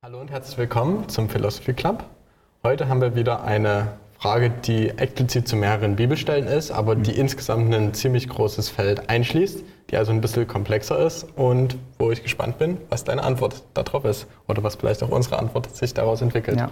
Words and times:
Hallo 0.00 0.20
und 0.20 0.30
herzlich 0.30 0.56
willkommen 0.56 1.08
zum 1.08 1.28
Philosophy 1.28 1.72
Club. 1.72 2.04
Heute 2.62 2.88
haben 2.88 3.00
wir 3.00 3.16
wieder 3.16 3.42
eine 3.42 3.88
Frage, 4.16 4.48
die 4.48 4.90
explizit 4.90 5.48
zu 5.48 5.56
mehreren 5.56 5.96
Bibelstellen 5.96 6.46
ist, 6.46 6.70
aber 6.70 6.94
die 6.94 7.18
insgesamt 7.18 7.74
ein 7.74 7.92
ziemlich 7.94 8.28
großes 8.28 8.68
Feld 8.68 9.10
einschließt, 9.10 9.64
die 9.90 9.96
also 9.96 10.12
ein 10.12 10.20
bisschen 10.20 10.46
komplexer 10.46 11.04
ist 11.04 11.26
und 11.34 11.76
wo 11.98 12.12
ich 12.12 12.22
gespannt 12.22 12.58
bin, 12.58 12.76
was 12.90 13.02
deine 13.02 13.24
Antwort 13.24 13.64
darauf 13.74 14.04
ist 14.04 14.28
oder 14.46 14.62
was 14.62 14.76
vielleicht 14.76 15.02
auch 15.02 15.08
unsere 15.08 15.40
Antwort 15.40 15.74
sich 15.74 15.94
daraus 15.94 16.22
entwickelt. 16.22 16.60
Ja. 16.60 16.70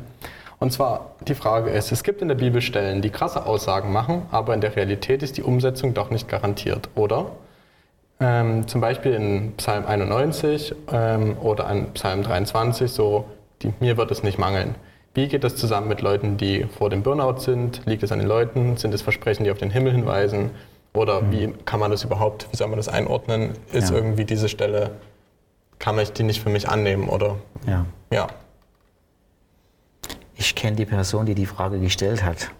Und 0.60 0.72
zwar 0.72 1.16
die 1.26 1.34
Frage 1.34 1.70
ist, 1.70 1.90
es 1.90 2.04
gibt 2.04 2.22
in 2.22 2.28
der 2.28 2.36
Bibel 2.36 2.62
Stellen, 2.62 3.02
die 3.02 3.10
krasse 3.10 3.44
Aussagen 3.44 3.90
machen, 3.92 4.22
aber 4.30 4.54
in 4.54 4.60
der 4.60 4.76
Realität 4.76 5.24
ist 5.24 5.36
die 5.36 5.42
Umsetzung 5.42 5.94
doch 5.94 6.10
nicht 6.10 6.28
garantiert, 6.28 6.90
oder? 6.94 7.32
Ähm, 8.18 8.66
zum 8.66 8.80
Beispiel 8.80 9.12
in 9.12 9.52
Psalm 9.56 9.84
91 9.86 10.74
ähm, 10.90 11.36
oder 11.38 11.66
an 11.66 11.92
Psalm 11.94 12.22
23, 12.22 12.90
so, 12.90 13.26
die, 13.62 13.72
mir 13.80 13.96
wird 13.98 14.10
es 14.10 14.22
nicht 14.22 14.38
mangeln. 14.38 14.74
Wie 15.14 15.28
geht 15.28 15.44
das 15.44 15.56
zusammen 15.56 15.88
mit 15.88 16.00
Leuten, 16.00 16.36
die 16.36 16.64
vor 16.64 16.88
dem 16.90 17.02
Burnout 17.02 17.40
sind? 17.40 17.82
Liegt 17.86 18.02
es 18.02 18.12
an 18.12 18.18
den 18.18 18.28
Leuten? 18.28 18.76
Sind 18.76 18.92
es 18.94 19.02
Versprechen, 19.02 19.44
die 19.44 19.50
auf 19.50 19.58
den 19.58 19.70
Himmel 19.70 19.92
hinweisen? 19.92 20.50
Oder 20.94 21.30
wie 21.30 21.52
kann 21.66 21.78
man 21.80 21.90
das 21.90 22.04
überhaupt, 22.04 22.48
wie 22.52 22.56
soll 22.56 22.68
man 22.68 22.78
das 22.78 22.88
einordnen? 22.88 23.50
Ist 23.72 23.90
Ja. 23.90 23.96
irgendwie 23.96 24.24
diese 24.24 24.48
Stelle, 24.48 24.92
kann 25.78 25.98
ich 25.98 26.12
die 26.12 26.22
nicht 26.22 26.40
für 26.42 26.48
mich 26.48 26.68
annehmen? 26.68 27.08
Oder 27.10 27.36
Ja. 27.66 27.84
ja, 28.10 28.26
Ich 30.38 30.54
kenne 30.54 30.76
die 30.76 30.84
Person, 30.86 31.24
die 31.26 31.34
die 31.34 31.46
Frage 31.46 31.78
gestellt 31.80 32.22
hat. 32.24 32.50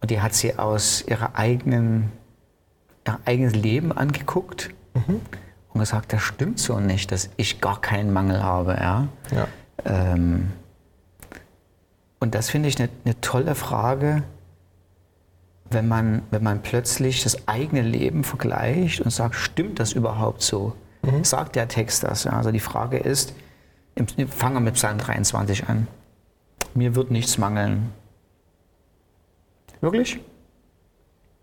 Und 0.00 0.10
die 0.10 0.20
hat 0.20 0.34
sie 0.34 0.56
aus 0.58 1.02
ihrer 1.06 1.36
eigenen, 1.36 2.12
ihr 3.06 3.18
eigenes 3.24 3.54
Leben 3.54 3.92
angeguckt 3.92 4.70
und 5.72 5.80
gesagt, 5.80 6.12
das 6.12 6.22
stimmt 6.22 6.58
so 6.58 6.78
nicht, 6.80 7.12
dass 7.12 7.30
ich 7.36 7.60
gar 7.60 7.80
keinen 7.80 8.12
Mangel 8.12 8.42
habe. 8.42 8.74
Ja? 8.74 9.08
ja, 9.30 9.48
Ähm, 9.84 10.52
und 12.20 12.34
das 12.34 12.50
finde 12.50 12.68
ich 12.68 12.78
eine, 12.78 12.88
eine 13.04 13.20
tolle 13.20 13.54
Frage, 13.54 14.22
wenn 15.70 15.88
man, 15.88 16.22
wenn 16.30 16.42
man 16.42 16.62
plötzlich 16.62 17.22
das 17.22 17.48
eigene 17.48 17.82
Leben 17.82 18.24
vergleicht 18.24 19.00
und 19.00 19.10
sagt, 19.10 19.34
stimmt 19.34 19.80
das 19.80 19.92
überhaupt 19.92 20.42
so? 20.42 20.74
Sagt 21.22 21.56
der 21.56 21.66
Text 21.66 22.04
das? 22.04 22.24
Ja? 22.24 22.32
Also 22.32 22.52
die 22.52 22.60
Frage 22.60 22.98
ist, 22.98 23.34
fangen 24.28 24.54
wir 24.54 24.60
mit 24.60 24.74
Psalm 24.74 24.98
23 24.98 25.68
an. 25.68 25.88
Mir 26.74 26.94
wird 26.94 27.10
nichts 27.10 27.38
mangeln. 27.38 27.90
Wirklich? 29.80 30.20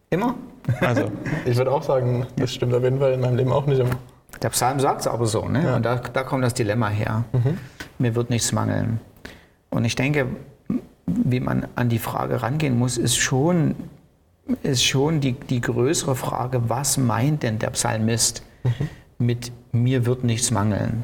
Immer? 0.10 0.36
also 0.82 1.12
ich 1.46 1.58
würde 1.58 1.72
auch 1.72 1.84
sagen, 1.84 2.26
das 2.36 2.54
stimmt 2.54 2.74
auf 2.74 2.84
jeden 2.84 3.00
Fall 3.00 3.14
in 3.14 3.22
meinem 3.22 3.38
Leben 3.38 3.52
auch 3.52 3.66
nicht 3.66 3.80
immer. 3.80 3.98
Der 4.42 4.50
Psalm 4.50 4.80
sagt 4.80 5.02
es 5.02 5.08
aber 5.08 5.26
so, 5.26 5.48
ne? 5.48 5.76
Und 5.76 5.84
da, 5.84 5.96
da 5.96 6.24
kommt 6.24 6.44
das 6.44 6.54
Dilemma 6.54 6.90
her. 6.90 7.26
Mir 7.98 8.16
wird 8.16 8.30
nichts 8.30 8.52
mangeln. 8.52 9.00
Und 9.70 9.86
ich 9.86 9.96
denke, 9.96 10.28
wie 11.06 11.40
man 11.40 11.68
an 11.76 11.90
die 11.90 12.00
Frage 12.00 12.42
rangehen 12.42 12.78
muss, 12.78 12.98
ist 12.98 13.18
schon, 13.18 13.76
ist 14.64 14.84
schon 14.84 15.20
die, 15.20 15.34
die 15.34 15.62
größere 15.62 16.16
Frage, 16.16 16.70
was 16.70 16.98
meint 16.98 17.44
denn 17.44 17.60
der 17.60 17.72
Psalmist 17.72 18.44
mit 19.18 19.52
mir 19.72 20.06
wird 20.06 20.23
nichts 20.23 20.52
mangeln? 20.52 21.04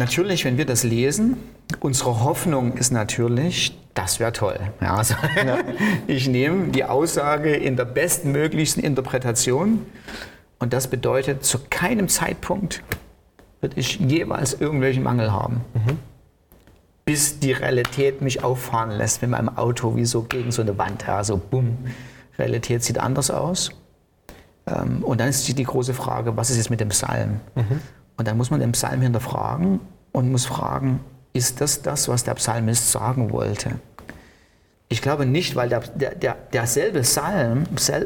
Natürlich, 0.00 0.46
wenn 0.46 0.56
wir 0.56 0.64
das 0.64 0.82
lesen, 0.82 1.36
unsere 1.80 2.24
Hoffnung 2.24 2.72
ist 2.72 2.90
natürlich, 2.90 3.78
das 3.92 4.18
wäre 4.18 4.32
toll. 4.32 4.58
Ja, 4.80 4.94
also, 4.94 5.14
ich 6.06 6.26
nehme 6.26 6.68
die 6.68 6.84
Aussage 6.84 7.54
in 7.54 7.76
der 7.76 7.84
bestmöglichsten 7.84 8.82
Interpretation 8.82 9.84
und 10.58 10.72
das 10.72 10.88
bedeutet, 10.88 11.44
zu 11.44 11.58
keinem 11.68 12.08
Zeitpunkt 12.08 12.82
wird 13.60 13.76
ich 13.76 14.00
jeweils 14.00 14.58
irgendwelchen 14.58 15.02
Mangel 15.02 15.32
haben. 15.32 15.60
Bis 17.04 17.38
die 17.38 17.52
Realität 17.52 18.22
mich 18.22 18.42
auffahren 18.42 18.92
lässt 18.92 19.20
mit 19.20 19.30
meinem 19.32 19.54
Auto 19.58 19.96
wie 19.96 20.06
so 20.06 20.22
gegen 20.22 20.50
so 20.50 20.62
eine 20.62 20.78
Wand. 20.78 21.04
Ja, 21.06 21.22
so 21.24 21.36
bumm. 21.36 21.76
Realität 22.38 22.82
sieht 22.82 22.98
anders 22.98 23.30
aus. 23.30 23.72
Ähm, 24.66 25.04
Und 25.04 25.20
dann 25.20 25.28
ist 25.28 25.46
die, 25.46 25.52
die 25.52 25.64
große 25.64 25.92
Frage, 25.92 26.38
was 26.38 26.48
ist 26.48 26.56
jetzt 26.56 26.70
mit 26.70 26.80
dem 26.80 26.88
Psalm? 26.88 27.40
Und 28.20 28.28
dann 28.28 28.36
muss 28.36 28.50
man 28.50 28.60
den 28.60 28.72
Psalm 28.72 29.00
hinterfragen 29.00 29.80
und 30.12 30.30
muss 30.30 30.44
fragen, 30.44 31.00
ist 31.32 31.62
das 31.62 31.80
das, 31.80 32.06
was 32.06 32.22
der 32.22 32.34
Psalmist 32.34 32.92
sagen 32.92 33.32
wollte? 33.32 33.76
Ich 34.90 35.00
glaube 35.00 35.24
nicht, 35.24 35.56
weil 35.56 35.70
der, 35.70 35.80
der, 35.80 36.14
der, 36.16 36.36
derselbe 36.52 37.00
Psalm, 37.00 37.64
sel, 37.76 38.04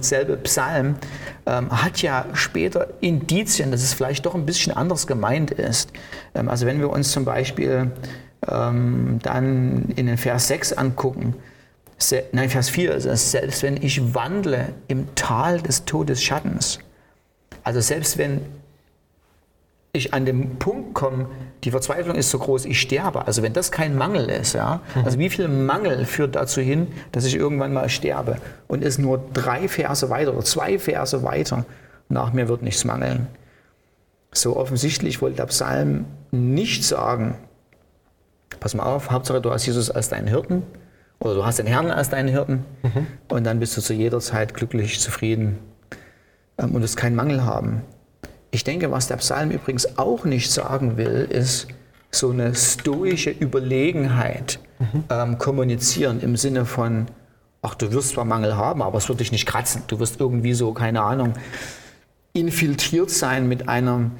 selbe 0.00 0.36
Psalm 0.36 0.96
ähm, 1.46 1.70
hat 1.70 2.02
ja 2.02 2.26
später 2.34 2.88
Indizien, 3.00 3.70
dass 3.70 3.82
es 3.82 3.94
vielleicht 3.94 4.26
doch 4.26 4.34
ein 4.34 4.44
bisschen 4.44 4.76
anders 4.76 5.06
gemeint 5.06 5.50
ist. 5.50 5.94
Ähm, 6.34 6.50
also 6.50 6.66
wenn 6.66 6.78
wir 6.78 6.90
uns 6.90 7.10
zum 7.10 7.24
Beispiel 7.24 7.90
ähm, 8.46 9.18
dann 9.22 9.86
in 9.96 10.08
den 10.08 10.18
Vers 10.18 10.48
6 10.48 10.74
angucken, 10.74 11.36
se, 11.96 12.24
nein, 12.32 12.50
Vers 12.50 12.68
4 12.68 12.96
ist 12.96 13.06
es, 13.06 13.30
selbst 13.30 13.62
wenn 13.62 13.82
ich 13.82 14.14
wandle 14.14 14.74
im 14.88 15.14
Tal 15.14 15.62
des 15.62 15.86
Todesschattens, 15.86 16.80
also 17.64 17.80
selbst 17.80 18.18
wenn 18.18 18.42
ich 19.92 20.14
an 20.14 20.26
dem 20.26 20.58
Punkt 20.58 20.94
komme, 20.94 21.28
die 21.64 21.70
Verzweiflung 21.70 22.16
ist 22.16 22.30
so 22.30 22.38
groß, 22.38 22.66
ich 22.66 22.80
sterbe. 22.80 23.26
Also 23.26 23.42
wenn 23.42 23.52
das 23.52 23.72
kein 23.72 23.96
Mangel 23.96 24.28
ist, 24.28 24.52
ja, 24.52 24.80
also 25.04 25.18
wie 25.18 25.30
viel 25.30 25.48
Mangel 25.48 26.04
führt 26.04 26.36
dazu 26.36 26.60
hin, 26.60 26.88
dass 27.12 27.24
ich 27.24 27.34
irgendwann 27.34 27.72
mal 27.72 27.88
sterbe 27.88 28.36
und 28.68 28.84
es 28.84 28.98
nur 28.98 29.18
drei 29.32 29.68
Verse 29.68 30.08
weiter 30.10 30.32
oder 30.32 30.44
zwei 30.44 30.78
Verse 30.78 31.22
weiter, 31.22 31.64
nach 32.08 32.32
mir 32.32 32.48
wird 32.48 32.62
nichts 32.62 32.84
mangeln. 32.84 33.26
So 34.32 34.56
offensichtlich 34.56 35.20
wollte 35.22 35.36
der 35.38 35.46
Psalm 35.46 36.04
nicht 36.30 36.84
sagen, 36.84 37.36
pass 38.60 38.74
mal 38.74 38.84
auf, 38.84 39.10
Hauptsache 39.10 39.40
du 39.40 39.50
hast 39.50 39.66
Jesus 39.66 39.90
als 39.90 40.10
deinen 40.10 40.28
Hirten 40.28 40.62
oder 41.18 41.34
du 41.34 41.46
hast 41.46 41.58
den 41.58 41.66
Herrn 41.66 41.90
als 41.90 42.10
deinen 42.10 42.28
Hirten 42.28 42.64
und 43.28 43.44
dann 43.44 43.58
bist 43.58 43.76
du 43.76 43.80
zu 43.80 43.94
jeder 43.94 44.20
Zeit 44.20 44.54
glücklich, 44.54 45.00
zufrieden 45.00 45.58
ähm, 46.58 46.74
und 46.74 46.82
wirst 46.82 46.96
keinen 46.96 47.16
Mangel 47.16 47.44
haben. 47.44 47.82
Ich 48.50 48.64
denke, 48.64 48.90
was 48.90 49.08
der 49.08 49.16
Psalm 49.16 49.50
übrigens 49.50 49.98
auch 49.98 50.24
nicht 50.24 50.50
sagen 50.50 50.96
will, 50.96 51.28
ist 51.30 51.68
so 52.10 52.30
eine 52.30 52.54
stoische 52.54 53.30
Überlegenheit 53.30 54.60
ähm, 55.10 55.38
kommunizieren 55.38 56.20
im 56.20 56.36
Sinne 56.36 56.64
von, 56.64 57.06
ach, 57.62 57.74
du 57.74 57.92
wirst 57.92 58.10
zwar 58.10 58.24
Mangel 58.24 58.56
haben, 58.56 58.82
aber 58.82 58.98
es 58.98 59.08
wird 59.08 59.20
dich 59.20 59.32
nicht 59.32 59.46
kratzen. 59.46 59.82
Du 59.88 60.00
wirst 60.00 60.20
irgendwie 60.20 60.54
so, 60.54 60.72
keine 60.72 61.02
Ahnung, 61.02 61.34
infiltriert 62.32 63.10
sein 63.10 63.48
mit 63.48 63.68
einer 63.68 64.10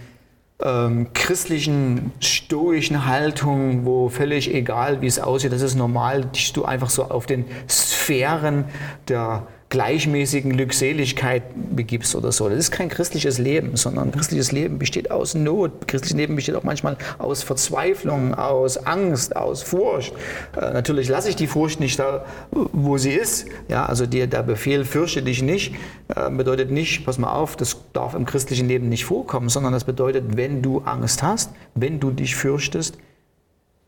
ähm, 0.61 1.12
christlichen, 1.15 2.12
stoischen 2.21 3.06
Haltung, 3.06 3.87
wo 3.87 4.09
völlig 4.09 4.53
egal, 4.53 5.00
wie 5.00 5.06
es 5.06 5.19
aussieht, 5.19 5.53
das 5.53 5.62
ist 5.62 5.77
normal, 5.77 6.25
dich 6.25 6.53
du 6.53 6.65
einfach 6.65 6.91
so 6.91 7.05
auf 7.05 7.27
den 7.27 7.44
Sphären 7.69 8.65
der 9.06 9.47
gleichmäßigen 9.71 10.53
Glückseligkeit 10.55 11.43
begibst 11.77 12.15
oder 12.15 12.33
so. 12.33 12.49
Das 12.49 12.59
ist 12.59 12.71
kein 12.71 12.89
christliches 12.89 13.39
Leben, 13.39 13.77
sondern 13.77 14.12
christliches 14.12 14.51
Leben 14.51 14.79
besteht 14.79 15.11
aus 15.11 15.34
Not. 15.34 15.87
Christliches 15.87 16.17
Leben 16.17 16.37
besteht 16.37 16.55
auch 16.55 16.62
manchmal 16.62 16.97
aus 17.19 17.43
Verzweiflung, 17.43 18.34
aus 18.34 18.79
Angst, 18.79 19.37
aus 19.37 19.62
Furcht. 19.62 20.15
Äh, 20.56 20.73
natürlich 20.73 21.09
lasse 21.09 21.29
ich 21.29 21.37
die 21.37 21.47
Furcht 21.47 21.81
nicht 21.81 21.99
da, 21.99 22.25
wo 22.51 22.97
sie 22.97 23.12
ist. 23.12 23.47
Ja, 23.69 23.84
also 23.84 24.06
dir 24.06 24.27
der 24.27 24.43
Befehl, 24.43 24.87
fürchte 24.87 25.23
dich 25.23 25.43
nicht, 25.43 25.75
äh, 26.15 26.31
bedeutet 26.31 26.71
nicht, 26.71 27.05
pass 27.05 27.19
mal 27.19 27.33
auf, 27.33 27.56
das 27.56 27.77
darf 27.93 28.15
im 28.15 28.25
christlichen 28.25 28.69
Leben 28.69 28.89
nicht 28.89 29.05
vorkommen, 29.05 29.50
sondern 29.50 29.75
das 29.75 29.85
bedeutet, 29.85 30.37
wenn 30.37 30.62
du 30.62 30.81
Angst 30.81 31.23
hast, 31.23 31.50
wenn 31.75 32.00
du 32.00 32.11
dich 32.11 32.37
fürchtest, 32.37 32.97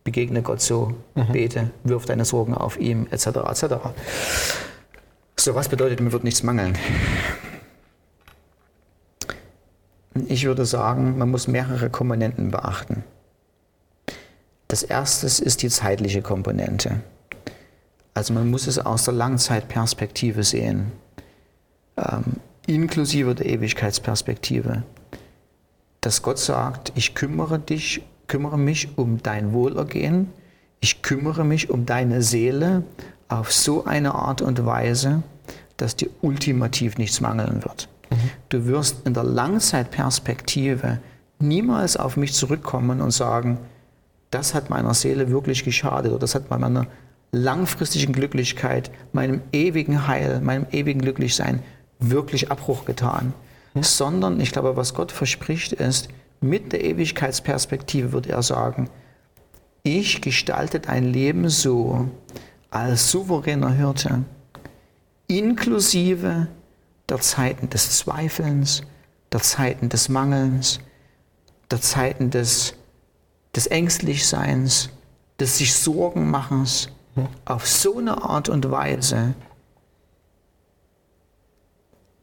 begegne 0.05 0.43
Gott 0.43 0.61
so, 0.61 0.95
bete, 1.33 1.71
wirf 1.85 2.05
deine 2.05 2.25
Sorgen 2.25 2.55
auf 2.55 2.79
ihm, 2.79 3.07
etc. 3.11 3.27
etc. 3.49 3.75
So, 5.41 5.55
was 5.55 5.71
bedeutet, 5.71 6.03
mir 6.03 6.13
wird 6.13 6.23
nichts 6.23 6.43
mangeln? 6.43 6.77
Ich 10.29 10.45
würde 10.45 10.67
sagen, 10.67 11.17
man 11.17 11.31
muss 11.31 11.49
mehrere 11.49 11.89
Komponenten 11.89 12.51
beachten. 12.51 13.05
Das 14.69 14.83
erste 14.83 15.27
ist 15.27 15.63
die 15.63 15.71
zeitliche 15.71 16.21
Komponente. 16.21 17.01
Also 18.13 18.35
man 18.35 18.51
muss 18.51 18.67
es 18.67 18.79
aus 18.79 19.07
der 19.07 19.15
Langzeitperspektive 19.15 20.43
sehen, 20.45 20.93
ähm, 21.97 22.37
inklusive 22.67 23.35
der 23.35 23.47
Ewigkeitsperspektive. 23.47 24.83
Dass 26.03 26.21
Gott 26.21 26.39
sagt, 26.39 26.93
ich 26.97 27.15
kümmere 27.15 27.59
dich, 27.59 28.03
kümmere 28.27 28.59
mich 28.59 28.99
um 28.99 29.23
dein 29.23 29.55
Wohlergehen, 29.55 30.29
ich 30.81 31.01
kümmere 31.01 31.47
mich 31.47 31.71
um 31.71 31.87
deine 31.87 32.21
Seele 32.21 32.85
auf 33.31 33.53
so 33.53 33.85
eine 33.85 34.15
Art 34.15 34.43
und 34.43 34.67
Weise, 34.67 35.23
dass 35.81 35.97
dir 35.97 36.09
ultimativ 36.21 36.99
nichts 36.99 37.21
mangeln 37.21 37.63
wird. 37.65 37.89
Du 38.49 38.67
wirst 38.67 39.07
in 39.07 39.15
der 39.15 39.25
Langzeitperspektive 39.25 40.99
niemals 41.39 41.97
auf 41.97 42.17
mich 42.17 42.35
zurückkommen 42.35 43.01
und 43.01 43.13
sagen, 43.13 43.59
das 44.31 44.55
hat 44.55 44.71
meiner 44.71 44.95
Seele 44.95 45.31
wirklich 45.31 45.65
geschadet 45.65 46.11
oder 46.13 46.21
das 46.21 46.35
hat 46.35 46.51
meiner 46.51 46.87
langfristigen 47.33 48.13
Glücklichkeit, 48.13 48.91
meinem 49.13 49.41
ewigen 49.53 50.07
Heil, 50.07 50.41
meinem 50.41 50.67
ewigen 50.71 51.01
Glücklichsein 51.01 51.63
wirklich 51.99 52.51
Abbruch 52.51 52.85
getan. 52.85 53.33
Sondern 53.81 54.41
ich 54.41 54.51
glaube, 54.51 54.77
was 54.77 54.95
Gott 54.95 55.13
verspricht 55.13 55.73
ist, 55.73 56.09
mit 56.41 56.73
der 56.73 56.85
Ewigkeitsperspektive 56.85 58.13
würde 58.13 58.31
er 58.31 58.43
sagen, 58.43 58.89
ich 59.83 60.21
gestalte 60.21 60.81
dein 60.81 61.05
Leben 61.05 61.49
so 61.49 62.09
als 62.71 63.11
souveräner 63.11 63.71
Hirte, 63.73 64.25
inklusive 65.39 66.49
der 67.09 67.21
Zeiten 67.21 67.71
des 67.71 67.99
Zweifelns, 67.99 68.83
der 69.33 69.41
Zeiten 69.41 69.89
des 69.89 70.09
Mangelns, 70.09 70.81
der 71.71 71.81
Zeiten 71.81 72.31
des, 72.31 72.75
des 73.55 73.67
Ängstlichseins, 73.67 74.91
des 75.39 75.59
sich 75.59 75.75
Sorgen 75.75 76.31
machens, 76.31 76.89
auf 77.45 77.67
so 77.67 77.99
eine 77.99 78.23
Art 78.23 78.49
und 78.49 78.71
Weise, 78.71 79.35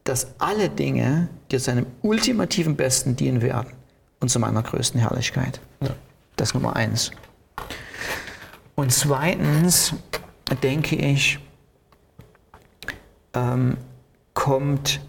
dass 0.04 0.28
alle 0.38 0.70
Dinge 0.70 1.28
dir 1.50 1.60
seinem 1.60 1.86
ultimativen 2.02 2.76
Besten 2.76 3.14
dienen 3.14 3.42
werden 3.42 3.74
und 4.20 4.30
zu 4.30 4.38
meiner 4.38 4.62
größten 4.62 4.98
Herrlichkeit. 4.98 5.60
Ja. 5.82 5.90
Das 6.36 6.54
Nummer 6.54 6.76
eins. 6.76 7.10
Und 8.74 8.92
zweitens 8.92 9.92
denke 10.62 10.96
ich, 10.96 11.38
ähm, 13.34 13.76
kommt 14.34 15.00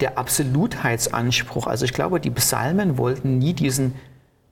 der 0.00 0.18
Absolutheitsanspruch. 0.18 1.66
Also 1.66 1.84
ich 1.84 1.92
glaube, 1.92 2.20
die 2.20 2.30
Psalmen 2.30 2.98
wollten 2.98 3.38
nie 3.38 3.54
diesen, 3.54 3.94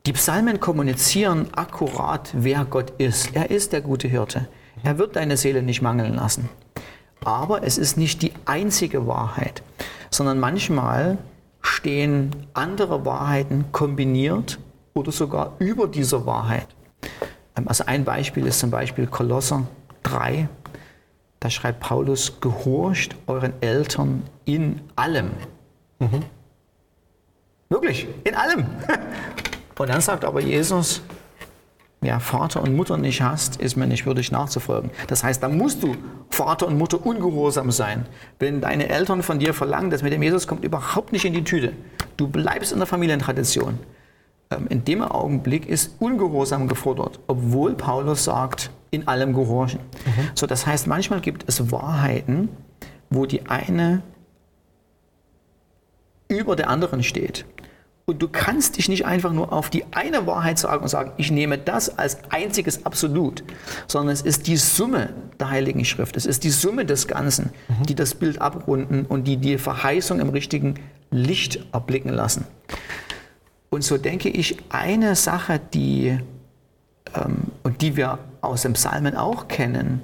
die 0.06 0.12
Psalmen 0.12 0.60
kommunizieren 0.60 1.48
akkurat, 1.54 2.30
wer 2.32 2.64
Gott 2.64 2.92
ist. 2.98 3.34
Er 3.34 3.50
ist 3.50 3.72
der 3.72 3.80
gute 3.80 4.08
Hirte. 4.08 4.48
Er 4.82 4.98
wird 4.98 5.16
deine 5.16 5.36
Seele 5.36 5.62
nicht 5.62 5.82
mangeln 5.82 6.14
lassen. 6.14 6.48
Aber 7.24 7.62
es 7.64 7.78
ist 7.78 7.96
nicht 7.96 8.22
die 8.22 8.32
einzige 8.44 9.06
Wahrheit, 9.06 9.62
sondern 10.10 10.38
manchmal 10.38 11.18
stehen 11.60 12.30
andere 12.54 13.04
Wahrheiten 13.04 13.66
kombiniert 13.72 14.58
oder 14.94 15.12
sogar 15.12 15.52
über 15.58 15.88
dieser 15.88 16.26
Wahrheit. 16.26 16.68
Ähm, 17.56 17.68
also 17.68 17.84
ein 17.86 18.04
Beispiel 18.04 18.46
ist 18.46 18.60
zum 18.60 18.70
Beispiel 18.70 19.06
Kolosser 19.06 19.66
3. 20.04 20.48
Da 21.40 21.50
schreibt 21.50 21.81
Paulus, 21.81 22.40
gehorcht 22.40 23.14
euren 23.26 23.52
Eltern 23.61 24.25
in 24.44 24.81
allem. 24.96 25.31
Mhm. 25.99 26.25
Wirklich, 27.69 28.08
in 28.25 28.35
allem. 28.35 28.67
Und 29.79 29.88
dann 29.88 30.00
sagt 30.00 30.25
aber 30.25 30.40
Jesus, 30.40 31.02
wer 32.00 32.19
Vater 32.19 32.62
und 32.62 32.75
Mutter 32.75 32.96
nicht 32.96 33.23
hast, 33.23 33.56
ist 33.61 33.76
mir 33.76 33.87
nicht 33.87 34.06
würdig 34.06 34.32
nachzufolgen. 34.32 34.90
Das 35.06 35.23
heißt, 35.23 35.40
da 35.40 35.49
musst 35.49 35.85
du 35.85 35.96
Vater 36.31 36.67
und 36.67 36.76
Mutter 36.76 37.05
ungehorsam 37.05 37.70
sein. 37.70 38.06
Wenn 38.40 38.61
deine 38.61 38.88
Eltern 38.88 39.23
von 39.23 39.38
dir 39.38 39.55
verlangen, 39.55 39.90
dass 39.90 40.02
mit 40.02 40.12
dem 40.12 40.23
Jesus 40.23 40.49
kommt 40.49 40.64
überhaupt 40.64 41.12
nicht 41.12 41.25
in 41.25 41.32
die 41.32 41.44
Tüte. 41.44 41.75
Du 42.17 42.26
bleibst 42.26 42.73
in 42.73 42.79
der 42.79 42.87
Familientradition. 42.88 43.79
Ähm, 44.50 44.66
in 44.68 44.84
dem 44.84 45.02
Augenblick 45.02 45.66
ist 45.68 45.96
Ungehorsam 45.98 46.68
gefordert, 46.68 47.20
obwohl 47.26 47.74
Paulus 47.74 48.24
sagt, 48.24 48.70
in 48.90 49.06
allem 49.06 49.34
gehorchen. 49.34 49.80
Mhm. 50.06 50.30
So, 50.34 50.46
das 50.46 50.66
heißt, 50.66 50.86
manchmal 50.86 51.20
gibt 51.20 51.44
es 51.46 51.70
Wahrheiten, 51.70 52.48
wo 53.10 53.26
die 53.26 53.46
eine 53.46 54.02
über 56.28 56.56
der 56.56 56.68
anderen 56.70 57.02
steht. 57.02 57.44
Und 58.06 58.22
du 58.22 58.28
kannst 58.28 58.78
dich 58.78 58.88
nicht 58.88 59.04
einfach 59.04 59.34
nur 59.34 59.52
auf 59.52 59.68
die 59.68 59.84
eine 59.90 60.26
Wahrheit 60.26 60.58
sagen 60.58 60.82
und 60.82 60.88
sagen, 60.88 61.12
ich 61.18 61.30
nehme 61.30 61.58
das 61.58 61.98
als 61.98 62.18
einziges 62.30 62.86
Absolut, 62.86 63.44
sondern 63.86 64.14
es 64.14 64.22
ist 64.22 64.46
die 64.46 64.56
Summe 64.56 65.10
der 65.38 65.50
Heiligen 65.50 65.84
Schrift, 65.84 66.16
es 66.16 66.24
ist 66.24 66.42
die 66.44 66.50
Summe 66.50 66.86
des 66.86 67.06
Ganzen, 67.06 67.50
mhm. 67.68 67.84
die 67.84 67.94
das 67.94 68.14
Bild 68.14 68.40
abrunden 68.40 69.04
und 69.04 69.24
die 69.24 69.36
die 69.36 69.58
Verheißung 69.58 70.20
im 70.20 70.30
richtigen 70.30 70.76
Licht 71.10 71.66
erblicken 71.72 72.10
lassen. 72.10 72.46
Und 73.70 73.84
so 73.84 73.98
denke 73.98 74.28
ich, 74.28 74.56
eine 74.70 75.14
Sache, 75.14 75.60
die, 75.72 76.18
ähm, 77.14 77.44
und 77.62 77.82
die 77.82 77.96
wir 77.96 78.18
aus 78.40 78.62
dem 78.62 78.74
Psalmen 78.74 79.16
auch 79.16 79.48
kennen, 79.48 80.02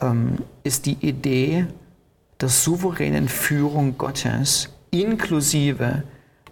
ähm, 0.00 0.38
ist 0.62 0.86
die 0.86 0.98
Idee 1.00 1.66
der 2.40 2.48
souveränen 2.48 3.28
Führung 3.28 3.98
Gottes 3.98 4.68
inklusive 4.90 6.04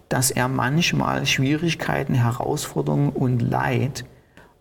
dass 0.09 0.31
er 0.31 0.49
manchmal 0.49 1.27
Schwierigkeiten, 1.27 2.15
Herausforderungen 2.15 3.11
und 3.11 3.41
Leid 3.41 4.05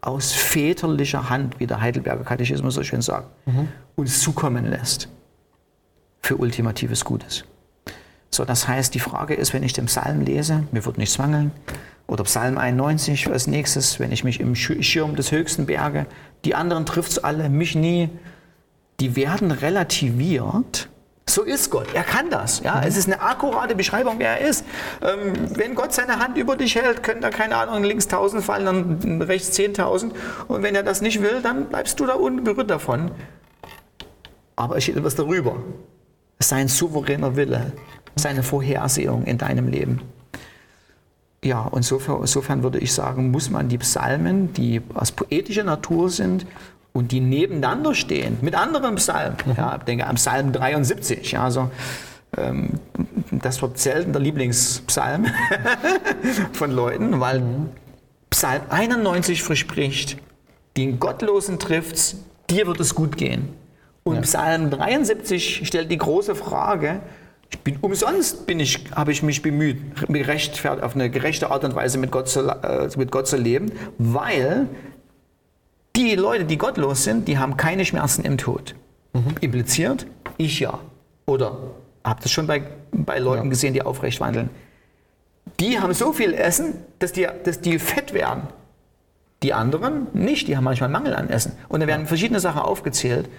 aus 0.01 0.33
väterlicher 0.33 1.29
Hand, 1.29 1.59
wie 1.59 1.67
der 1.67 1.81
Heidelberger 1.81 2.23
Katechismus 2.23 2.75
so 2.75 2.83
schön 2.83 3.01
sagt, 3.01 3.27
mhm. 3.47 3.67
uns 3.95 4.21
zukommen 4.21 4.65
lässt 4.65 5.09
für 6.21 6.37
ultimatives 6.37 7.05
Gutes. 7.05 7.45
So, 8.35 8.43
das 8.43 8.67
heißt, 8.67 8.93
die 8.93 8.99
Frage 8.99 9.33
ist, 9.33 9.53
wenn 9.53 9.63
ich 9.63 9.73
den 9.73 9.85
Psalm 9.85 10.21
lese, 10.21 10.63
mir 10.71 10.85
wird 10.85 10.97
nichts 10.97 11.17
mangeln, 11.17 11.51
oder 12.05 12.25
Psalm 12.25 12.57
91 12.57 13.27
als 13.31 13.47
nächstes, 13.47 13.99
wenn 13.99 14.11
ich 14.11 14.23
mich 14.23 14.39
im 14.39 14.55
Schirm 14.55 15.15
des 15.15 15.31
höchsten 15.31 15.65
berge, 15.65 16.05
die 16.43 16.53
anderen 16.53 16.85
trifft 16.85 17.11
es 17.13 17.23
alle, 17.23 17.49
mich 17.49 17.75
nie, 17.75 18.09
die 18.99 19.15
werden 19.15 19.51
relativiert 19.51 20.89
so 21.27 21.41
ist 21.41 21.71
Gott. 21.71 21.87
Er 21.95 22.03
kann 22.03 22.29
das. 22.29 22.61
Ja? 22.61 22.75
Mhm. 22.75 22.83
Es 22.87 22.97
ist 22.97 23.07
eine 23.07 23.19
akkurate 23.19 23.73
Beschreibung, 23.73 24.19
wer 24.19 24.39
er 24.39 24.47
ist. 24.47 24.63
Ähm, 25.01 25.33
wenn 25.57 25.73
Gott 25.73 25.91
seine 25.91 26.19
Hand 26.19 26.37
über 26.37 26.55
dich 26.55 26.75
hält, 26.75 27.01
können 27.01 27.19
da 27.19 27.31
keine 27.31 27.57
Ahnung, 27.57 27.83
links 27.83 28.05
1000 28.05 28.43
fallen, 28.43 28.65
dann 28.65 29.21
rechts 29.23 29.57
10.000. 29.57 30.11
Und 30.47 30.61
wenn 30.61 30.75
er 30.75 30.83
das 30.83 31.01
nicht 31.01 31.23
will, 31.23 31.41
dann 31.41 31.65
bleibst 31.65 31.99
du 31.99 32.05
da 32.05 32.13
unberührt 32.13 32.69
davon. 32.69 33.09
Aber 34.55 34.77
es 34.77 34.83
steht 34.83 34.97
etwas 34.97 35.15
darüber. 35.15 35.57
Sein 36.39 36.67
souveräner 36.67 37.35
Wille, 37.35 37.73
seine 38.15 38.43
Vorhersehung 38.43 39.25
in 39.25 39.37
deinem 39.37 39.67
Leben. 39.67 40.01
Ja, 41.43 41.61
und 41.61 41.77
insofern, 41.77 42.21
insofern 42.21 42.63
würde 42.63 42.79
ich 42.79 42.91
sagen, 42.91 43.29
muss 43.29 43.49
man 43.49 43.69
die 43.69 43.77
Psalmen, 43.77 44.53
die 44.53 44.81
aus 44.95 45.11
poetischer 45.11 45.63
Natur 45.63 46.09
sind 46.09 46.45
und 46.91 47.11
die 47.11 47.19
nebeneinander 47.19 47.93
stehen 47.93 48.37
mit 48.41 48.55
anderen 48.55 48.95
Psalmen. 48.95 49.37
Mhm. 49.45 49.53
Ja, 49.55 49.75
ich 49.77 49.83
denke 49.83 50.07
am 50.07 50.15
Psalm 50.15 50.51
73. 50.51 51.33
Ja, 51.33 51.43
also, 51.43 51.69
ähm, 52.35 52.79
das 53.31 53.61
wird 53.61 53.77
selten 53.77 54.11
der 54.11 54.21
Lieblingspsalm 54.21 55.27
von 56.53 56.71
Leuten, 56.71 57.19
weil 57.19 57.41
mhm. 57.41 57.69
Psalm 58.31 58.63
91 58.69 59.43
verspricht, 59.43 60.17
den 60.77 60.99
Gottlosen 60.99 61.59
trifft's, 61.59 62.17
dir 62.49 62.65
wird 62.65 62.79
es 62.79 62.95
gut 62.95 63.17
gehen. 63.17 63.49
Und 64.03 64.15
ja. 64.15 64.21
Psalm 64.21 64.71
73 64.71 65.67
stellt 65.67 65.91
die 65.91 65.97
große 65.97 66.35
Frage, 66.35 67.01
ich 67.51 67.59
bin 67.59 67.77
umsonst 67.81 68.47
bin 68.47 68.59
ich, 68.59 68.85
habe 68.95 69.11
ich 69.11 69.23
mich 69.23 69.41
bemüht, 69.41 69.77
auf 70.03 70.95
eine 70.95 71.09
gerechte 71.09 71.51
Art 71.51 71.63
und 71.63 71.75
Weise 71.75 71.97
mit 71.97 72.11
Gott 72.11 72.27
zu, 72.27 72.41
äh, 72.41 72.89
mit 72.97 73.11
Gott 73.11 73.27
zu 73.27 73.37
leben, 73.37 73.71
weil 73.97 74.67
die 75.95 76.15
Leute, 76.15 76.45
die 76.45 76.57
gottlos 76.57 77.03
sind, 77.03 77.27
die 77.27 77.37
haben 77.37 77.57
keine 77.57 77.85
Schmerzen 77.85 78.23
im 78.25 78.37
Tod. 78.37 78.75
Mhm. 79.13 79.35
Impliziert, 79.41 80.05
ich 80.37 80.59
ja. 80.59 80.79
Oder 81.25 81.57
habt 82.03 82.25
ihr 82.25 82.29
schon 82.29 82.47
bei, 82.47 82.63
bei 82.91 83.19
Leuten 83.19 83.45
ja. 83.45 83.49
gesehen, 83.49 83.73
die 83.73 83.81
aufrecht 83.81 84.19
wandeln? 84.19 84.49
Die 85.59 85.79
haben 85.79 85.93
so 85.93 86.11
viel 86.11 86.33
Essen, 86.33 86.73
dass 86.99 87.13
die, 87.13 87.27
dass 87.43 87.61
die 87.61 87.79
fett 87.79 88.13
werden. 88.13 88.43
Die 89.43 89.53
anderen 89.53 90.07
nicht, 90.13 90.47
die 90.47 90.57
haben 90.57 90.63
manchmal 90.63 90.89
Mangel 90.89 91.15
an 91.15 91.29
Essen. 91.29 91.53
Und 91.69 91.79
da 91.79 91.87
werden 91.87 92.07
verschiedene 92.07 92.39
Sachen 92.39 92.61
aufgezählt. 92.61 93.29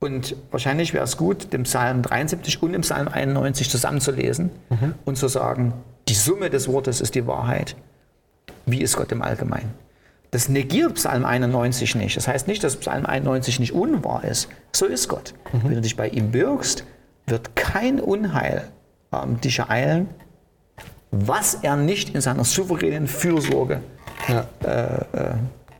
Und 0.00 0.34
wahrscheinlich 0.50 0.94
wäre 0.94 1.04
es 1.04 1.18
gut, 1.18 1.52
den 1.52 1.64
Psalm 1.64 2.02
73 2.02 2.62
und 2.62 2.72
den 2.72 2.80
Psalm 2.80 3.08
91 3.08 3.68
zusammenzulesen 3.68 4.50
mhm. 4.70 4.94
und 5.04 5.16
zu 5.16 5.28
sagen, 5.28 5.74
die 6.08 6.14
Summe 6.14 6.48
des 6.48 6.68
Wortes 6.68 7.02
ist 7.02 7.14
die 7.14 7.26
Wahrheit. 7.26 7.76
Wie 8.64 8.80
ist 8.80 8.96
Gott 8.96 9.12
im 9.12 9.20
Allgemeinen? 9.20 9.74
Das 10.30 10.48
negiert 10.48 10.94
Psalm 10.94 11.24
91 11.24 11.96
nicht. 11.96 12.16
Das 12.16 12.28
heißt 12.28 12.48
nicht, 12.48 12.64
dass 12.64 12.76
Psalm 12.76 13.04
91 13.04 13.60
nicht 13.60 13.74
unwahr 13.74 14.24
ist. 14.24 14.48
So 14.72 14.86
ist 14.86 15.08
Gott. 15.08 15.34
Mhm. 15.52 15.60
Wenn 15.64 15.74
du 15.74 15.80
dich 15.82 15.96
bei 15.96 16.08
ihm 16.08 16.30
bürgst, 16.30 16.84
wird 17.26 17.54
kein 17.54 18.00
Unheil 18.00 18.68
ähm, 19.12 19.40
dich 19.40 19.58
ereilen, 19.58 20.08
was 21.10 21.54
er 21.54 21.76
nicht 21.76 22.14
in 22.14 22.20
seiner 22.20 22.44
souveränen 22.44 23.06
Fürsorge 23.06 23.80
ja. 24.28 24.46
äh, 24.64 25.04
äh, 25.16 25.30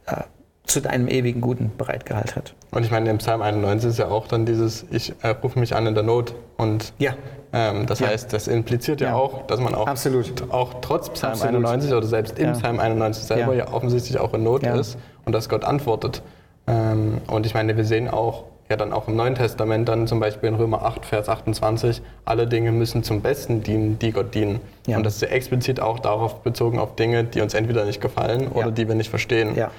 äh, 0.06 0.22
zu 0.70 0.80
deinem 0.80 1.08
ewigen 1.08 1.40
Guten 1.40 1.72
bereitgehalten 1.76 2.36
hat. 2.36 2.54
Und 2.70 2.84
ich 2.84 2.90
meine, 2.90 3.10
im 3.10 3.18
Psalm 3.18 3.42
91 3.42 3.90
ist 3.90 3.98
ja 3.98 4.08
auch 4.08 4.28
dann 4.28 4.46
dieses, 4.46 4.86
ich 4.90 5.12
äh, 5.22 5.28
rufe 5.28 5.58
mich 5.58 5.74
an 5.74 5.86
in 5.86 5.94
der 5.94 6.02
Not. 6.02 6.34
Und 6.56 6.92
ja. 6.98 7.14
ähm, 7.52 7.86
das 7.86 8.00
ja. 8.00 8.08
heißt, 8.08 8.32
das 8.32 8.48
impliziert 8.48 9.00
ja, 9.00 9.08
ja, 9.08 9.14
auch, 9.14 9.46
dass 9.46 9.60
man 9.60 9.74
auch, 9.74 9.86
Absolut. 9.86 10.50
auch 10.50 10.74
trotz 10.80 11.10
Psalm 11.10 11.32
Absolut. 11.32 11.56
91 11.56 11.92
oder 11.92 12.06
selbst 12.06 12.38
im 12.38 12.52
Psalm 12.52 12.78
91 12.78 13.24
selber 13.24 13.54
ja. 13.54 13.72
offensichtlich 13.72 14.18
auch 14.18 14.32
in 14.34 14.42
Not 14.42 14.62
ist 14.62 14.98
und 15.24 15.32
dass 15.32 15.48
Gott 15.48 15.64
antwortet. 15.64 16.22
Ähm, 16.66 17.20
und 17.26 17.46
ich 17.46 17.54
meine, 17.54 17.76
wir 17.76 17.84
sehen 17.84 18.08
auch, 18.08 18.44
ja 18.68 18.76
dann 18.76 18.92
auch 18.92 19.08
im 19.08 19.16
Neuen 19.16 19.34
Testament 19.34 19.88
dann 19.88 20.06
zum 20.06 20.20
Beispiel 20.20 20.48
in 20.48 20.54
Römer 20.54 20.82
8, 20.84 21.04
Vers 21.04 21.28
28, 21.28 22.02
alle 22.24 22.46
Dinge 22.46 22.70
müssen 22.70 23.02
zum 23.02 23.20
Besten 23.20 23.62
dienen, 23.64 23.98
die 23.98 24.12
Gott 24.12 24.34
dienen. 24.34 24.60
Und 24.86 25.04
das 25.04 25.16
ist 25.16 25.22
ja 25.22 25.28
explizit 25.28 25.80
auch 25.80 25.98
darauf 25.98 26.42
bezogen 26.42 26.78
auf 26.78 26.94
Dinge, 26.94 27.24
die 27.24 27.40
uns 27.40 27.54
entweder 27.54 27.84
nicht 27.84 28.00
gefallen 28.00 28.48
oder 28.48 28.70
die 28.70 28.86
wir 28.86 28.94
nicht 28.94 29.10
verstehen. 29.10 29.56
Ja. 29.56 29.70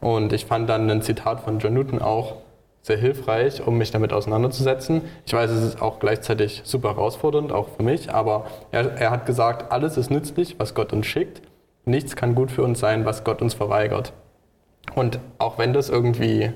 Und 0.00 0.32
ich 0.32 0.46
fand 0.46 0.68
dann 0.68 0.90
ein 0.90 1.02
Zitat 1.02 1.40
von 1.40 1.58
John 1.58 1.74
Newton 1.74 2.00
auch 2.00 2.36
sehr 2.82 2.96
hilfreich, 2.96 3.66
um 3.66 3.76
mich 3.76 3.90
damit 3.90 4.12
auseinanderzusetzen. 4.12 5.02
Ich 5.26 5.32
weiß, 5.32 5.50
es 5.50 5.62
ist 5.62 5.82
auch 5.82 5.98
gleichzeitig 5.98 6.62
super 6.64 6.90
herausfordernd, 6.90 7.52
auch 7.52 7.68
für 7.76 7.82
mich, 7.82 8.12
aber 8.12 8.46
er, 8.70 8.92
er 8.98 9.10
hat 9.10 9.26
gesagt, 9.26 9.70
alles 9.70 9.96
ist 9.98 10.10
nützlich, 10.10 10.56
was 10.58 10.74
Gott 10.74 10.92
uns 10.92 11.06
schickt, 11.06 11.42
nichts 11.84 12.16
kann 12.16 12.34
gut 12.34 12.50
für 12.50 12.62
uns 12.62 12.80
sein, 12.80 13.04
was 13.04 13.24
Gott 13.24 13.42
uns 13.42 13.52
verweigert. 13.52 14.14
Und 14.94 15.20
auch 15.38 15.58
wenn 15.58 15.72
das 15.72 15.90
irgendwie 15.90 16.52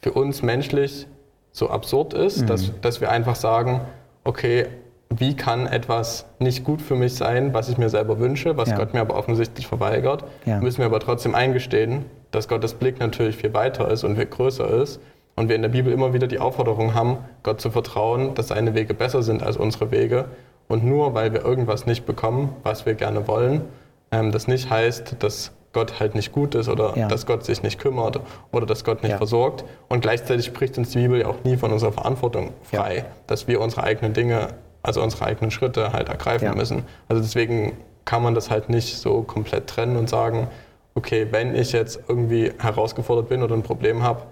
für 0.00 0.12
uns 0.12 0.42
menschlich 0.42 1.06
so 1.52 1.70
absurd 1.70 2.12
ist, 2.12 2.42
mhm. 2.42 2.46
dass, 2.48 2.80
dass 2.80 3.00
wir 3.00 3.10
einfach 3.10 3.36
sagen, 3.36 3.82
okay, 4.24 4.66
wie 5.08 5.36
kann 5.36 5.66
etwas 5.66 6.26
nicht 6.40 6.64
gut 6.64 6.82
für 6.82 6.96
mich 6.96 7.14
sein, 7.14 7.54
was 7.54 7.68
ich 7.68 7.78
mir 7.78 7.88
selber 7.88 8.18
wünsche, 8.18 8.56
was 8.56 8.70
ja. 8.70 8.76
Gott 8.76 8.92
mir 8.92 9.00
aber 9.00 9.14
offensichtlich 9.14 9.66
verweigert, 9.66 10.24
ja. 10.44 10.60
müssen 10.60 10.78
wir 10.78 10.86
aber 10.86 10.98
trotzdem 10.98 11.36
eingestehen, 11.36 12.04
dass 12.30 12.48
Gottes 12.48 12.74
Blick 12.74 12.98
natürlich 12.98 13.36
viel 13.36 13.54
weiter 13.54 13.90
ist 13.90 14.04
und 14.04 14.16
viel 14.16 14.26
größer 14.26 14.68
ist 14.82 15.00
und 15.36 15.48
wir 15.48 15.56
in 15.56 15.62
der 15.62 15.68
Bibel 15.68 15.92
immer 15.92 16.12
wieder 16.12 16.26
die 16.26 16.38
Aufforderung 16.38 16.94
haben, 16.94 17.18
Gott 17.42 17.60
zu 17.60 17.70
vertrauen, 17.70 18.34
dass 18.34 18.48
seine 18.48 18.74
Wege 18.74 18.94
besser 18.94 19.22
sind 19.22 19.42
als 19.42 19.56
unsere 19.56 19.90
Wege 19.90 20.26
und 20.68 20.84
nur 20.84 21.14
weil 21.14 21.32
wir 21.32 21.44
irgendwas 21.44 21.86
nicht 21.86 22.06
bekommen, 22.06 22.54
was 22.62 22.86
wir 22.86 22.94
gerne 22.94 23.28
wollen, 23.28 23.62
ähm, 24.10 24.32
das 24.32 24.48
nicht 24.48 24.70
heißt, 24.70 25.16
dass 25.20 25.52
Gott 25.76 26.00
halt 26.00 26.14
nicht 26.14 26.32
gut 26.32 26.54
ist 26.54 26.70
oder 26.70 26.96
ja. 26.96 27.06
dass 27.06 27.26
Gott 27.26 27.44
sich 27.44 27.62
nicht 27.62 27.78
kümmert 27.78 28.18
oder 28.50 28.64
dass 28.64 28.82
Gott 28.82 29.02
nicht 29.02 29.12
ja. 29.12 29.18
versorgt. 29.18 29.62
Und 29.88 30.00
gleichzeitig 30.00 30.46
spricht 30.46 30.78
uns 30.78 30.90
die 30.90 31.00
Bibel 31.00 31.20
ja 31.20 31.26
auch 31.26 31.44
nie 31.44 31.58
von 31.58 31.70
unserer 31.70 31.92
Verantwortung 31.92 32.52
frei, 32.62 32.96
ja. 32.96 33.04
dass 33.26 33.46
wir 33.46 33.60
unsere 33.60 33.82
eigenen 33.82 34.14
Dinge, 34.14 34.54
also 34.82 35.02
unsere 35.02 35.26
eigenen 35.26 35.50
Schritte 35.50 35.92
halt 35.92 36.08
ergreifen 36.08 36.56
müssen. 36.56 36.84
Also 37.08 37.20
deswegen 37.20 37.76
kann 38.06 38.22
man 38.22 38.34
das 38.34 38.50
halt 38.50 38.70
nicht 38.70 38.96
so 38.96 39.20
komplett 39.20 39.66
trennen 39.66 39.98
und 39.98 40.08
sagen, 40.08 40.48
okay, 40.96 41.28
wenn 41.30 41.54
ich 41.54 41.70
jetzt 41.70 42.00
irgendwie 42.08 42.52
herausgefordert 42.58 43.28
bin 43.28 43.42
oder 43.42 43.54
ein 43.54 43.62
Problem 43.62 44.02
habe, 44.02 44.22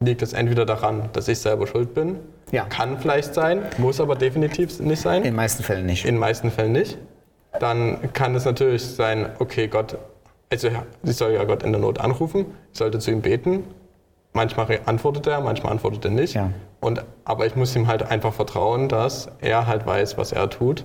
liegt 0.00 0.22
es 0.22 0.32
entweder 0.32 0.66
daran, 0.66 1.08
dass 1.12 1.28
ich 1.28 1.38
selber 1.38 1.66
schuld 1.66 1.94
bin, 1.94 2.18
kann 2.64 2.98
vielleicht 2.98 3.32
sein, 3.34 3.62
muss 3.78 4.00
aber 4.00 4.16
definitiv 4.16 4.80
nicht 4.80 5.00
sein. 5.00 5.18
In 5.18 5.24
den 5.24 5.34
meisten 5.34 5.62
Fällen 5.62 5.86
nicht. 5.86 6.04
In 6.04 6.16
den 6.16 6.20
meisten 6.20 6.50
Fällen 6.50 6.72
nicht. 6.72 6.98
Dann 7.60 8.12
kann 8.12 8.34
es 8.34 8.44
natürlich 8.44 8.84
sein, 8.84 9.30
okay, 9.38 9.68
Gott 9.68 9.96
also 10.50 10.68
ich 11.02 11.16
soll 11.16 11.32
ja 11.32 11.44
Gott 11.44 11.62
in 11.62 11.72
der 11.72 11.80
Not 11.80 11.98
anrufen, 11.98 12.46
ich 12.72 12.78
sollte 12.78 12.98
zu 12.98 13.10
ihm 13.10 13.22
beten. 13.22 13.64
Manchmal 14.32 14.80
antwortet 14.84 15.26
er, 15.26 15.40
manchmal 15.40 15.72
antwortet 15.72 16.04
er 16.04 16.10
nicht. 16.10 16.34
Ja. 16.34 16.50
Und, 16.80 17.04
aber 17.24 17.46
ich 17.46 17.56
muss 17.56 17.74
ihm 17.74 17.86
halt 17.86 18.02
einfach 18.02 18.34
vertrauen, 18.34 18.88
dass 18.88 19.28
er 19.40 19.66
halt 19.66 19.86
weiß, 19.86 20.18
was 20.18 20.32
er 20.32 20.50
tut 20.50 20.84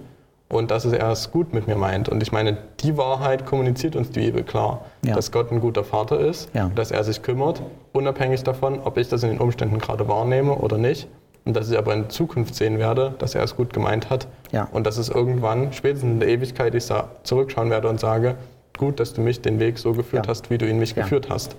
und 0.51 0.70
dass 0.70 0.86
er 0.86 1.10
es 1.12 1.31
gut 1.31 1.53
mit 1.53 1.67
mir 1.67 1.75
meint. 1.75 2.10
Und 2.10 2.22
ich 2.22 2.31
meine, 2.31 2.58
die 2.81 2.98
Wahrheit 2.98 3.46
kommuniziert 3.46 3.96
uns 3.96 4.12
die 4.12 4.20
Bibel 4.20 4.43
klar, 4.43 4.86
ja. 5.03 5.15
dass 5.15 5.31
Gott 5.31 5.51
ein 5.51 5.62
guter 5.62 5.84
Vater 5.84 6.20
ist, 6.20 6.50
ja. 6.53 6.70
dass 6.75 6.91
er 6.91 7.03
sich 7.03 7.22
kümmert, 7.22 7.62
unabhängig 7.93 8.43
davon, 8.43 8.79
ob 8.84 8.98
ich 8.98 9.08
das 9.08 9.24
in 9.24 9.29
den 9.29 9.39
Umständen 9.39 9.79
gerade 9.79 10.08
wahrnehme 10.08 10.55
oder 10.55 10.77
nicht. 10.77 11.08
Und 11.43 11.55
dass 11.55 11.72
ich 11.72 11.77
aber 11.77 11.93
in 11.93 12.10
Zukunft 12.10 12.53
sehen 12.53 12.77
werde, 12.77 13.15
dass 13.17 13.34
er 13.34 13.43
es 13.43 13.55
gut 13.55 13.74
gemeint 13.74 14.10
hat. 14.12 14.27
Ja. 14.51 14.67
Und 14.72 14.86
dass 14.86 14.98
es 14.98 15.10
irgendwann, 15.10 15.74
spätestens 15.74 16.12
in 16.12 16.20
der 16.20 16.29
Ewigkeit, 16.29 16.75
ich 16.75 16.88
zurückschauen 17.24 17.70
werde 17.72 17.89
und 17.89 18.00
sage, 18.00 18.36
gut, 18.77 19.00
dass 19.00 19.13
du 19.13 19.22
mich 19.22 19.41
den 19.41 19.60
Weg 19.60 19.79
so 19.79 19.93
geführt 19.93 20.27
hast, 20.27 20.50
wie 20.51 20.58
du 20.58 20.67
ihn 20.67 20.77
mich 20.77 20.93
geführt 20.93 21.29
hast. 21.29 21.55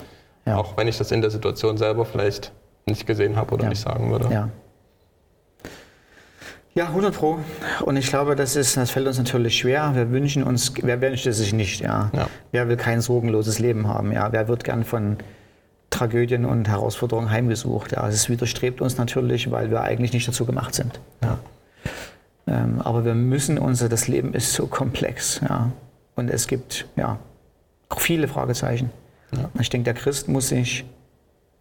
Auch 0.56 0.76
wenn 0.76 0.86
ich 0.86 0.98
das 0.98 1.10
in 1.10 1.20
der 1.20 1.30
Situation 1.30 1.78
selber 1.78 2.04
vielleicht 2.04 2.52
nicht 2.86 3.06
gesehen 3.06 3.36
habe 3.36 3.54
oder 3.54 3.68
nicht 3.68 3.80
sagen 3.80 4.10
würde. 4.10 4.28
Ja. 6.74 6.84
Ja, 6.84 6.86
100 6.86 7.14
Pro. 7.14 7.38
Und 7.82 7.96
ich 7.96 8.06
glaube, 8.06 8.34
das, 8.34 8.56
ist, 8.56 8.76
das 8.76 8.90
fällt 8.90 9.06
uns 9.06 9.18
natürlich 9.18 9.58
schwer. 9.58 9.94
Wir 9.94 10.10
wünschen 10.10 10.42
uns, 10.42 10.72
wer 10.82 11.00
wünscht 11.02 11.26
es 11.26 11.38
sich 11.38 11.52
nicht? 11.52 11.80
Ja? 11.80 12.10
ja. 12.14 12.28
Wer 12.50 12.68
will 12.68 12.76
kein 12.76 13.02
sorgenloses 13.02 13.58
Leben 13.58 13.88
haben? 13.88 14.10
Ja? 14.10 14.32
Wer 14.32 14.48
wird 14.48 14.64
gern 14.64 14.84
von 14.84 15.18
Tragödien 15.90 16.46
und 16.46 16.68
Herausforderungen 16.68 17.30
heimgesucht? 17.30 17.92
Ja? 17.92 18.08
Es 18.08 18.30
widerstrebt 18.30 18.80
uns 18.80 18.96
natürlich, 18.96 19.50
weil 19.50 19.70
wir 19.70 19.82
eigentlich 19.82 20.14
nicht 20.14 20.26
dazu 20.26 20.46
gemacht 20.46 20.74
sind. 20.74 20.98
Ja. 21.22 21.38
Ähm, 22.46 22.80
aber 22.80 23.04
wir 23.04 23.14
müssen 23.14 23.58
unser, 23.58 23.90
das 23.90 24.08
Leben 24.08 24.32
ist 24.32 24.54
so 24.54 24.66
komplex. 24.66 25.42
Ja? 25.46 25.72
Und 26.14 26.30
es 26.30 26.46
gibt 26.46 26.86
ja 26.96 27.18
auch 27.90 28.00
viele 28.00 28.28
Fragezeichen. 28.28 28.90
Ja. 29.36 29.50
Ich 29.60 29.68
denke, 29.68 29.84
der 29.84 29.94
Christ 29.94 30.28
muss 30.28 30.48
sich 30.48 30.84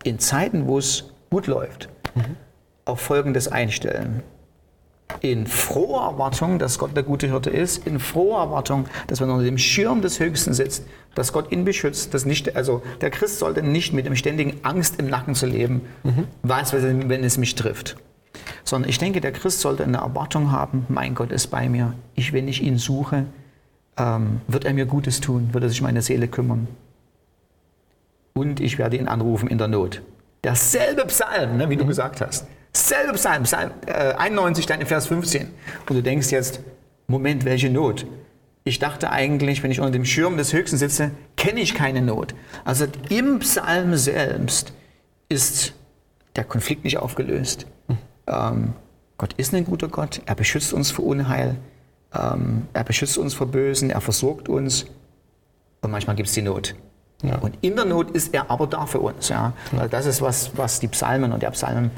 in 0.04 0.20
Zeiten, 0.20 0.68
wo 0.68 0.78
es 0.78 1.06
gut 1.30 1.48
läuft, 1.48 1.90
mhm. 2.16 2.38
auf 2.86 3.02
Folgendes 3.02 3.50
einstellen. 3.50 4.24
In 5.20 5.46
froher 5.46 6.12
Erwartung, 6.12 6.58
dass 6.58 6.80
Gott 6.80 6.96
der 6.96 7.04
gute 7.04 7.28
Hirte 7.28 7.50
ist, 7.50 7.86
in 7.86 8.00
froher 8.00 8.42
Erwartung, 8.42 8.86
dass 9.08 9.20
man 9.20 9.30
unter 9.30 9.44
dem 9.44 9.58
Schirm 9.58 10.02
des 10.02 10.20
Höchsten 10.20 10.54
sitzt, 10.54 10.86
dass 11.14 11.34
Gott 11.34 11.52
ihn 11.52 11.66
beschützt, 11.66 12.14
dass 12.14 12.26
nicht, 12.26 12.56
also 12.56 12.82
der 13.02 13.12
Christ 13.12 13.40
sollte 13.40 13.62
nicht 13.62 13.94
mit 13.94 14.06
dem 14.06 14.16
ständigen 14.16 14.60
Angst 14.64 15.00
im 15.00 15.08
Nacken 15.08 15.36
zu 15.36 15.46
leben, 15.46 15.82
mhm. 16.04 16.28
was, 16.42 16.74
wenn 16.74 17.24
es 17.24 17.38
mich 17.38 17.56
trifft. 17.56 17.98
Sondern 18.64 18.90
ich 18.90 18.98
denke, 18.98 19.22
der 19.22 19.34
Christ 19.34 19.60
sollte 19.60 19.84
eine 19.84 19.98
Erwartung 19.98 20.52
haben, 20.52 20.86
mein 20.88 21.16
Gott 21.16 21.32
ist 21.32 21.48
bei 21.48 21.68
mir. 21.68 21.94
Ich, 22.16 22.32
wenn 22.32 22.48
ich 22.48 22.64
ihn 22.64 22.78
suche, 22.78 23.26
ähm, 23.98 24.42
wird 24.48 24.66
er 24.66 24.74
mir 24.74 24.86
Gutes 24.86 25.20
tun, 25.20 25.50
wird 25.52 25.64
er 25.64 25.70
sich 25.70 25.82
meine 25.82 26.02
Seele 26.02 26.28
kümmern. 26.28 26.68
Und 28.34 28.60
ich 28.60 28.78
werde 28.78 28.98
ihn 28.98 29.08
anrufen 29.08 29.50
in 29.50 29.58
der 29.58 29.68
Not. 29.68 30.02
Derselbe 30.44 31.06
Psalm, 31.06 31.58
ne, 31.58 31.70
wie 31.70 31.76
du 31.76 31.84
mhm. 31.84 31.90
gesagt 31.90 32.22
hast. 32.22 32.48
Selbe 32.74 33.14
Psalm, 33.14 33.44
Psalm 33.44 33.72
äh, 33.86 34.14
91, 34.14 34.66
dann 34.66 34.82
in 34.82 34.88
Vers 34.88 35.08
15. 35.08 35.50
Und 35.90 35.96
du 35.96 36.02
denkst 36.02 36.32
jetzt, 36.32 36.62
Moment, 37.08 37.46
welche 37.46 37.70
Not? 37.70 38.06
Ich 38.64 38.80
dachte 38.80 39.12
eigentlich, 39.12 39.64
wenn 39.64 39.72
ich 39.72 39.80
unter 39.80 39.92
dem 39.92 40.06
Schirm 40.06 40.38
des 40.38 40.54
Höchsten 40.54 40.78
sitze, 40.78 41.12
kenne 41.36 41.60
ich 41.60 41.74
keine 41.74 42.02
Not. 42.02 42.36
Also 42.64 42.86
im 43.10 43.40
Psalm 43.40 43.96
selbst 43.96 44.72
ist 45.30 45.74
der 46.36 46.44
Konflikt 46.44 46.84
nicht 46.84 46.98
aufgelöst. 46.98 47.66
Ähm, 48.28 48.74
Gott 49.18 49.34
ist 49.34 49.54
ein 49.54 49.66
guter 49.66 49.88
Gott, 49.88 50.22
er 50.26 50.36
beschützt 50.36 50.74
uns 50.74 50.92
vor 50.92 51.06
Unheil, 51.06 51.58
ähm, 52.14 52.68
er 52.74 52.84
beschützt 52.84 53.18
uns 53.18 53.34
vor 53.34 53.48
Bösen, 53.48 53.90
er 53.90 54.02
versorgt 54.02 54.50
uns 54.50 54.86
und 55.82 55.92
manchmal 55.92 56.16
gibt 56.16 56.30
es 56.30 56.34
die 56.34 56.42
Not. 56.42 56.76
Ja. 57.24 57.38
Und 57.38 57.58
in 57.62 57.76
der 57.76 57.86
Not 57.86 58.12
ist 58.12 58.34
er 58.34 58.50
aber 58.50 58.68
da 58.68 58.86
für 58.86 59.00
uns. 59.00 59.30
Ja? 59.30 59.54
ja. 59.72 59.88
Das 59.88 60.06
ist 60.06 60.22
was, 60.22 60.58
was 60.58 60.80
die 60.80 60.88
Psalmen 60.88 61.32
und 61.34 61.44
der 61.44 61.52
Psalmen 61.52 61.92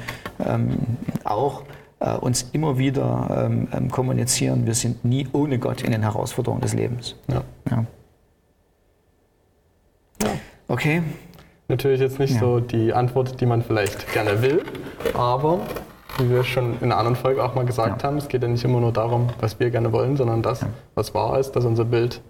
ähm, 0.44 0.78
auch 1.24 1.62
äh, 2.00 2.14
uns 2.16 2.50
immer 2.52 2.78
wieder 2.78 3.46
ähm, 3.46 3.68
ähm, 3.72 3.90
kommunizieren. 3.90 4.66
Wir 4.66 4.74
sind 4.74 5.04
nie 5.04 5.26
ohne 5.32 5.58
Gott 5.58 5.82
in 5.82 5.92
den 5.92 6.02
Herausforderungen 6.02 6.60
des 6.60 6.74
Lebens. 6.74 7.16
Ja. 7.28 7.42
ja. 7.70 7.84
Okay. 10.68 11.02
Natürlich 11.68 12.00
jetzt 12.00 12.18
nicht 12.18 12.38
so 12.38 12.60
die 12.60 12.92
Antwort, 12.92 13.40
die 13.40 13.46
man 13.46 13.62
vielleicht 13.62 14.12
gerne 14.12 14.42
will, 14.42 14.62
aber 15.14 15.60
wie 16.18 16.28
wir 16.28 16.44
schon 16.44 16.74
in 16.74 16.84
einer 16.84 16.98
anderen 16.98 17.16
Folge 17.16 17.42
auch 17.42 17.54
mal 17.54 17.64
gesagt 17.64 18.04
haben, 18.04 18.18
es 18.18 18.28
geht 18.28 18.42
ja 18.42 18.48
nicht 18.48 18.64
immer 18.64 18.80
nur 18.80 18.92
darum, 18.92 19.30
was 19.40 19.58
wir 19.58 19.70
gerne 19.70 19.90
wollen, 19.90 20.16
sondern 20.16 20.42
das, 20.42 20.64
was 20.94 21.14
wahr 21.14 21.38
ist, 21.38 21.52
dass 21.52 21.64
unser 21.64 21.86
Bild 21.86 22.20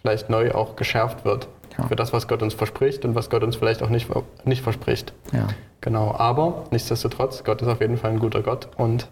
vielleicht 0.00 0.30
neu 0.30 0.52
auch 0.52 0.74
geschärft 0.74 1.24
wird. 1.24 1.48
Ja. 1.78 1.86
Für 1.86 1.96
das, 1.96 2.12
was 2.12 2.28
Gott 2.28 2.42
uns 2.42 2.54
verspricht 2.54 3.04
und 3.04 3.14
was 3.14 3.30
Gott 3.30 3.42
uns 3.44 3.56
vielleicht 3.56 3.82
auch 3.82 3.88
nicht, 3.88 4.08
nicht 4.44 4.62
verspricht. 4.62 5.12
Ja. 5.32 5.46
Genau, 5.80 6.12
aber 6.12 6.64
nichtsdestotrotz, 6.70 7.44
Gott 7.44 7.62
ist 7.62 7.68
auf 7.68 7.80
jeden 7.80 7.96
Fall 7.96 8.10
ein 8.10 8.18
guter 8.18 8.42
Gott 8.42 8.68
und 8.76 9.08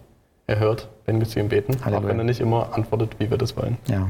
er 0.47 0.59
hört, 0.59 0.89
wenn 1.05 1.19
wir 1.19 1.27
zu 1.27 1.39
ihm 1.39 1.49
beten, 1.49 1.73
Halleluja. 1.83 1.99
auch 2.05 2.09
wenn 2.09 2.17
er 2.19 2.25
nicht 2.25 2.39
immer 2.39 2.73
antwortet, 2.73 3.15
wie 3.19 3.29
wir 3.29 3.37
das 3.37 3.55
wollen. 3.57 3.77
Ja. 3.87 4.07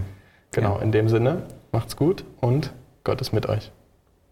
Genau, 0.52 0.80
in 0.80 0.92
dem 0.92 1.10
Sinne, 1.10 1.44
macht's 1.72 1.96
gut 1.96 2.24
und 2.42 2.74
Gott 3.04 3.22
ist 3.22 3.32
mit 3.32 3.48
euch. 3.48 3.72